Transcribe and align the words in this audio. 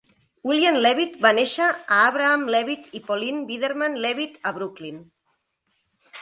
William 0.51 0.77
Levitt 0.85 1.19
va 1.25 1.31
néixer 1.39 1.67
a 1.97 1.99
Abraham 2.05 2.45
Levitt 2.55 2.89
i 3.01 3.03
Pauline 3.11 3.45
Biederman 3.51 3.99
Levitt 4.07 4.41
a 4.49 4.55
Brooklyn. 4.57 4.99